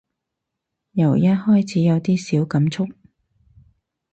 [0.93, 2.91] 由一開始有啲小感觸